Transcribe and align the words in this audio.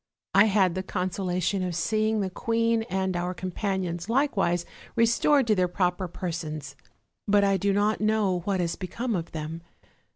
I 0.33 0.45
had 0.45 0.73
the 0.73 0.81
conso 0.81 1.27
lation 1.27 1.63
of 1.63 1.75
seeing 1.75 2.21
the 2.21 2.31
queen 2.31 2.81
and 2.89 3.15
our 3.15 3.35
companions 3.35 4.09
likewise 4.09 4.65
restored 4.95 5.45
to 5.45 5.53
their 5.53 5.67
proper 5.67 6.07
persons; 6.07 6.75
but 7.27 7.43
I 7.43 7.57
do 7.57 7.71
not 7.71 8.01
know 8.01 8.39
what 8.39 8.59
has 8.61 8.75
become 8.75 9.15
of 9.15 9.31
them. 9.31 9.61